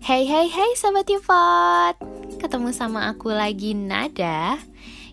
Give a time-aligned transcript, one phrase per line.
[0.00, 1.92] Hey hey hey Sobat Yupot
[2.40, 4.56] Ketemu sama aku lagi Nada.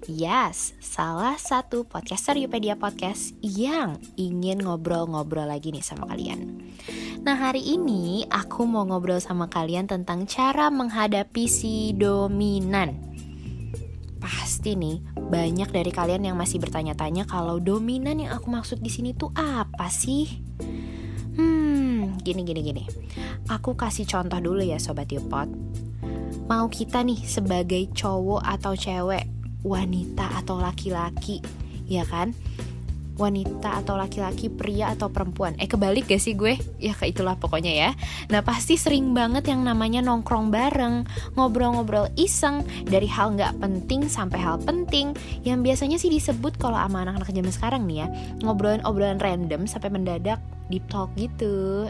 [0.07, 6.71] Yes, salah satu podcaster Yupedia Podcast yang ingin ngobrol-ngobrol lagi nih sama kalian.
[7.19, 12.95] Nah hari ini aku mau ngobrol sama kalian tentang cara menghadapi si dominan.
[14.23, 19.11] Pasti nih banyak dari kalian yang masih bertanya-tanya kalau dominan yang aku maksud di sini
[19.11, 20.31] tuh apa sih?
[22.27, 22.83] Gini gini gini
[23.47, 25.47] Aku kasih contoh dulu ya Sobat Yupot
[26.51, 29.23] Mau kita nih sebagai cowok atau cewek
[29.63, 31.39] Wanita atau laki-laki
[31.87, 32.35] Ya kan
[33.17, 35.57] wanita atau laki-laki, pria atau perempuan.
[35.57, 36.55] Eh kebalik gak sih gue?
[36.77, 37.89] Ya kayak itulah pokoknya ya.
[38.29, 44.39] Nah pasti sering banget yang namanya nongkrong bareng, ngobrol-ngobrol iseng dari hal nggak penting sampai
[44.39, 45.17] hal penting.
[45.41, 48.07] Yang biasanya sih disebut kalau sama anak-anak zaman sekarang nih ya,
[48.45, 51.87] ngobrolin obrolan random sampai mendadak deep talk gitu.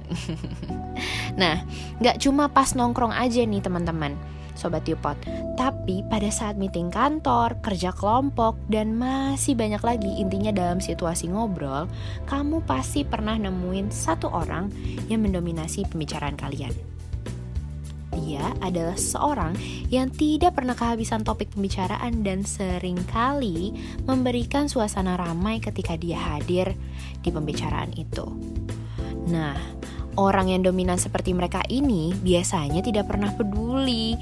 [1.42, 1.62] nah,
[2.02, 4.18] nggak cuma pas nongkrong aja nih teman-teman,
[4.58, 5.16] sobat Yupot,
[5.54, 11.86] tapi pada saat meeting kantor, kerja kelompok, dan masih banyak lagi intinya dalam situasi ngobrol,
[12.26, 14.70] kamu pasti pernah nemuin satu orang
[15.10, 16.98] yang mendominasi pembicaraan kalian.
[18.18, 19.54] Dia adalah seorang
[19.94, 23.78] yang tidak pernah kehabisan topik pembicaraan dan sering kali
[24.10, 26.74] memberikan suasana ramai ketika dia hadir
[27.22, 28.26] di pembicaraan itu.
[29.28, 29.56] Nah,
[30.18, 34.18] orang yang dominan seperti mereka ini biasanya tidak pernah peduli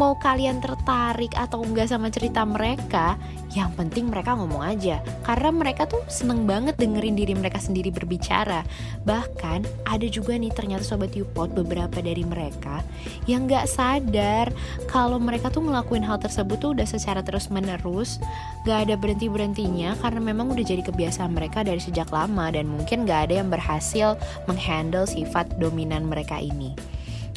[0.00, 3.16] mau kalian tertarik atau enggak sama cerita mereka,
[3.52, 5.04] yang penting mereka ngomong aja.
[5.24, 8.64] Karena mereka tuh seneng banget dengerin diri mereka sendiri berbicara.
[9.04, 12.80] Bahkan ada juga nih ternyata Sobat Yupot beberapa dari mereka
[13.28, 14.48] yang gak sadar
[14.88, 18.18] kalau mereka tuh ngelakuin hal tersebut tuh udah secara terus menerus,
[18.64, 23.28] gak ada berhenti-berhentinya karena memang udah jadi kebiasaan mereka dari sejak lama dan mungkin gak
[23.30, 24.16] ada yang berhasil
[24.48, 26.74] menghandle sifat dominan mereka ini.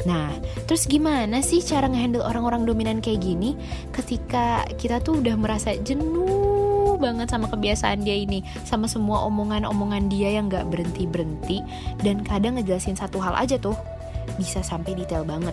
[0.06, 0.30] Nah,
[0.70, 3.58] terus gimana sih cara ngehandle orang-orang dominan kayak gini
[3.90, 10.32] ketika kita tuh udah merasa jenuh banget sama kebiasaan dia ini, sama semua omongan-omongan dia
[10.32, 11.60] yang gak berhenti-berhenti
[12.06, 13.74] dan kadang ngejelasin satu hal aja tuh
[14.38, 15.52] bisa sampai detail banget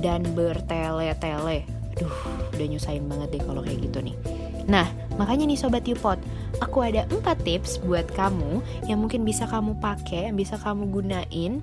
[0.00, 1.66] dan bertele-tele.
[1.98, 2.16] Duh,
[2.54, 4.16] udah nyusahin banget deh kalau kayak gitu nih.
[4.64, 4.88] Nah,
[5.20, 6.16] makanya nih Sobat Yupot,
[6.62, 11.60] aku ada 4 tips buat kamu yang mungkin bisa kamu pakai, yang bisa kamu gunain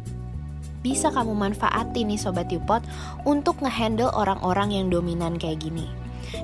[0.81, 2.81] bisa kamu manfaatin nih Sobat Yupot
[3.23, 5.85] untuk ngehandle orang-orang yang dominan kayak gini.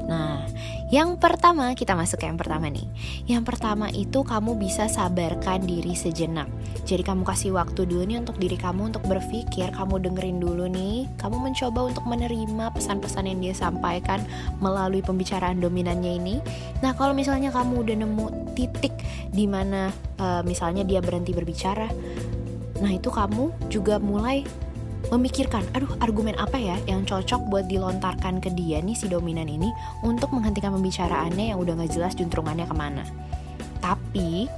[0.07, 0.43] Nah,
[0.91, 2.87] yang pertama kita masuk ke yang pertama nih.
[3.27, 6.47] Yang pertama itu kamu bisa sabarkan diri sejenak.
[6.87, 11.07] Jadi kamu kasih waktu dulu nih untuk diri kamu untuk berpikir, kamu dengerin dulu nih,
[11.19, 14.23] kamu mencoba untuk menerima pesan-pesan yang dia sampaikan
[14.63, 16.35] melalui pembicaraan dominannya ini.
[16.79, 18.25] Nah, kalau misalnya kamu udah nemu
[18.55, 18.95] titik
[19.31, 21.91] di mana uh, misalnya dia berhenti berbicara,
[22.81, 24.45] Nah itu kamu juga mulai
[25.07, 29.71] memikirkan, aduh argumen apa ya yang cocok buat dilontarkan ke dia nih si dominan ini
[30.03, 33.07] untuk menghentikan pembicaraannya yang udah gak jelas juntrungannya ke mana.
[33.79, 34.51] Tapi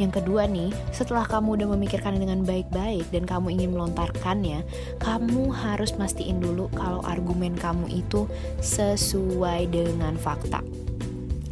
[0.00, 4.64] yang kedua nih, setelah kamu udah memikirkan dengan baik-baik dan kamu ingin melontarkannya,
[4.96, 8.24] kamu harus mastiin dulu kalau argumen kamu itu
[8.64, 10.64] sesuai dengan fakta.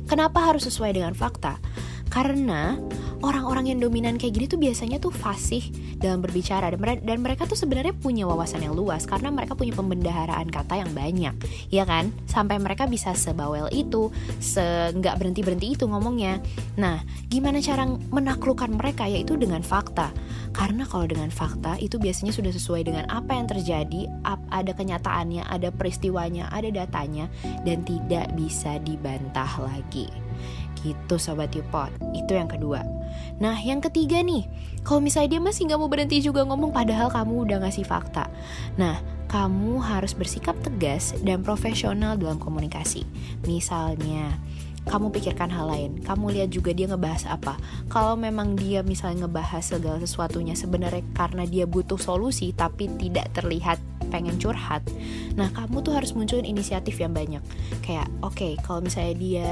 [0.08, 1.60] Kenapa harus sesuai dengan fakta?
[2.08, 2.80] Karena
[3.20, 5.68] orang-orang yang dominan kayak gini tuh biasanya tuh fasih
[5.98, 6.70] dalam berbicara.
[6.72, 10.81] Dan mereka, dan mereka tuh sebenarnya punya wawasan yang luas karena mereka punya pembendaharaan kata
[10.81, 11.34] yang banyak.
[11.69, 12.14] Ya kan?
[12.31, 14.62] Sampai mereka bisa sebawel itu se
[14.94, 16.41] nggak berhenti berhenti itu ngomongnya.
[16.78, 19.04] Nah gimana cara menaklukkan mereka?
[19.04, 20.14] Yaitu dengan fakta.
[20.54, 24.09] Karena kalau dengan fakta itu biasanya sudah sesuai dengan apa yang terjadi
[24.50, 27.28] ada kenyataannya ada peristiwanya ada datanya
[27.62, 30.09] dan tidak bisa dibantah lagi
[30.83, 32.83] Gitu Sobat Yupot, itu yang kedua
[33.39, 34.47] Nah yang ketiga nih,
[34.84, 38.31] kalau misalnya dia masih nggak mau berhenti juga ngomong padahal kamu udah ngasih fakta
[38.77, 43.05] Nah kamu harus bersikap tegas dan profesional dalam komunikasi
[43.44, 44.41] Misalnya,
[44.89, 45.93] kamu pikirkan hal lain.
[46.00, 47.60] Kamu lihat juga dia ngebahas apa.
[47.93, 53.77] Kalau memang dia misalnya ngebahas segala sesuatunya sebenarnya karena dia butuh solusi tapi tidak terlihat
[54.09, 54.81] pengen curhat.
[55.36, 57.45] Nah, kamu tuh harus munculin inisiatif yang banyak.
[57.84, 59.48] Kayak, oke, okay, kalau misalnya dia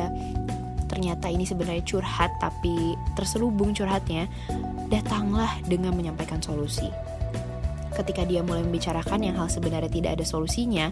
[0.96, 4.24] ternyata ini sebenarnya curhat tapi terselubung curhatnya,
[4.88, 6.88] datanglah dengan menyampaikan solusi.
[7.92, 10.88] Ketika dia mulai membicarakan yang hal sebenarnya tidak ada solusinya,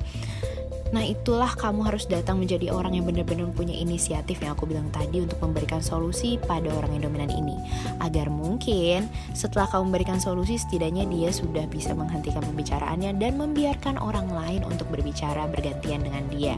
[0.95, 5.19] Nah itulah kamu harus datang menjadi orang yang benar-benar punya inisiatif yang aku bilang tadi
[5.19, 7.59] untuk memberikan solusi pada orang yang dominan ini
[7.99, 14.31] Agar mungkin setelah kamu memberikan solusi setidaknya dia sudah bisa menghentikan pembicaraannya dan membiarkan orang
[14.31, 16.55] lain untuk berbicara bergantian dengan dia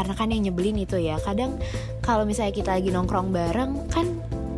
[0.00, 1.20] karena kan yang nyebelin itu ya.
[1.20, 1.60] Kadang
[2.00, 4.08] kalau misalnya kita lagi nongkrong bareng kan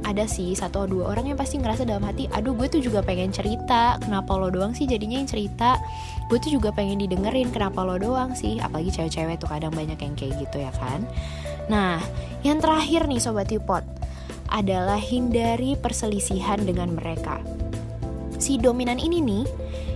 [0.06, 3.06] ada sih satu atau dua orang yang pasti ngerasa dalam hati aduh gue tuh juga
[3.06, 5.82] pengen cerita kenapa lo doang sih jadinya yang cerita?
[6.30, 8.62] Gue tuh juga pengen didengerin kenapa lo doang sih?
[8.62, 11.02] Apalagi cewek-cewek tuh kadang banyak yang kayak gitu ya kan.
[11.66, 11.98] Nah
[12.46, 13.82] yang terakhir nih sobat Yupot
[14.52, 17.42] adalah hindari perselisihan dengan mereka.
[18.38, 19.44] Si dominan ini nih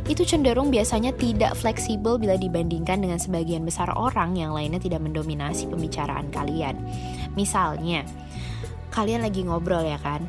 [0.07, 5.67] itu cenderung biasanya tidak fleksibel bila dibandingkan dengan sebagian besar orang yang lainnya tidak mendominasi
[5.67, 6.79] pembicaraan kalian.
[7.35, 8.07] Misalnya,
[8.95, 10.23] kalian lagi ngobrol ya kan?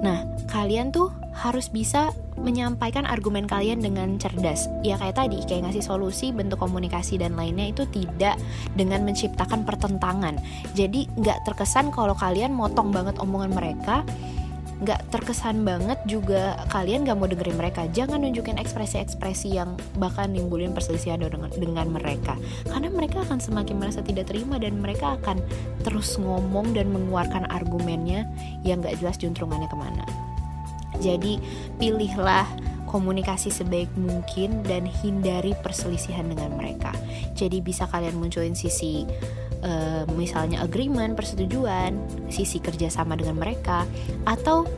[0.00, 4.70] Nah, kalian tuh harus bisa menyampaikan argumen kalian dengan cerdas.
[4.86, 8.38] Ya kayak tadi, kayak ngasih solusi, bentuk komunikasi dan lainnya itu tidak
[8.78, 10.38] dengan menciptakan pertentangan.
[10.78, 14.06] Jadi nggak terkesan kalau kalian motong banget omongan mereka,
[14.82, 17.86] nggak terkesan banget juga kalian nggak mau dengerin mereka.
[17.94, 22.34] Jangan nunjukin ekspresi-ekspresi yang bahkan nimbulin perselisihan dengan, dengan mereka.
[22.66, 25.38] Karena mereka akan semakin merasa tidak terima dan mereka akan
[25.86, 28.26] terus ngomong dan mengeluarkan argumennya
[28.66, 30.04] yang nggak jelas juntrungannya ke mana.
[30.98, 31.38] Jadi
[31.78, 32.46] pilihlah
[32.94, 36.94] komunikasi sebaik mungkin dan hindari perselisihan dengan mereka.
[37.34, 39.02] Jadi bisa kalian munculin sisi
[39.64, 41.96] uh, misalnya agreement, persetujuan,
[42.28, 43.88] sisi kerjasama dengan mereka,
[44.28, 44.68] atau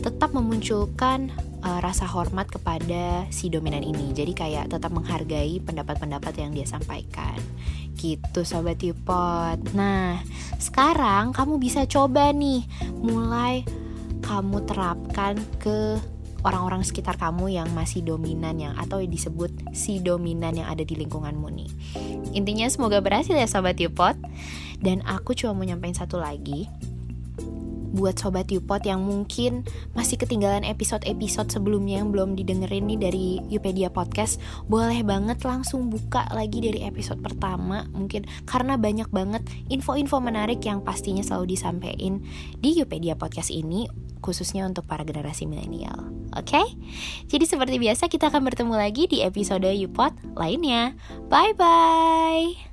[0.00, 1.28] tetap memunculkan
[1.62, 4.10] uh, rasa hormat kepada si dominan ini.
[4.16, 7.36] Jadi kayak tetap menghargai pendapat-pendapat yang dia sampaikan.
[7.98, 9.58] Gitu sobat Yupot.
[9.74, 10.22] Nah,
[10.56, 12.62] sekarang kamu bisa coba nih
[13.02, 13.66] mulai
[14.22, 15.98] kamu terapkan ke
[16.46, 21.48] orang-orang sekitar kamu yang masih dominan yang atau disebut si dominan yang ada di lingkunganmu
[21.50, 21.70] nih.
[22.36, 24.14] Intinya semoga berhasil ya sobat Yupot.
[24.78, 26.70] Dan aku cuma mau nyampein satu lagi
[27.98, 29.64] buat sobat Yupot yang mungkin
[29.96, 34.38] masih ketinggalan episode-episode sebelumnya yang belum didengerin nih dari Yupedia Podcast,
[34.68, 39.42] boleh banget langsung buka lagi dari episode pertama mungkin karena banyak banget
[39.72, 42.22] info-info menarik yang pastinya selalu disampaikan
[42.60, 43.88] di Yupedia Podcast ini
[44.20, 46.17] khususnya untuk para generasi milenial.
[46.36, 46.58] Oke?
[46.58, 46.66] Okay?
[47.28, 50.96] Jadi seperti biasa kita akan bertemu lagi di episode Yupot lainnya.
[51.28, 52.67] Bye bye.